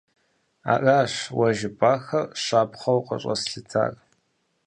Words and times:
Аращ 0.73 1.13
уэ 1.37 1.47
жыпӀахэр 1.57 2.25
щапхъэу 2.43 2.99
къыщӀэслъытар. 3.07 3.93